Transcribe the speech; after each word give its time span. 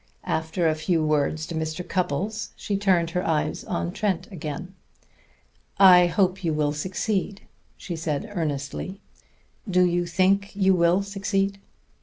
After 0.25 0.67
a 0.67 0.73
few 0.73 1.05
words 1.05 1.45
to 1.45 1.53
Mr. 1.53 1.87
Cupples 1.87 2.53
she 2.55 2.75
turned 2.75 3.11
her 3.11 3.23
eyes 3.23 3.63
on 3.63 3.91
Trent 3.91 4.27
again. 4.31 4.73
"I 5.77 6.07
hope 6.07 6.43
you 6.43 6.53
will 6.55 6.73
succeed," 6.73 7.41
she 7.77 7.95
said 7.95 8.27
earnestly. 8.33 8.99
"Do 9.69 9.83
you 9.85 10.07
think 10.07 10.55
you 10.55 10.73
will 10.73 11.03
succeed?" 11.03 11.59